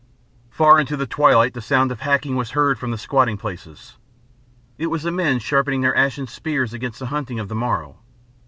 [0.49, 3.99] Far into the twilight the sound of hacking was heard from the squatting places.
[4.79, 7.99] It was the men sharpening their ashen spears against the hunting of the morrow.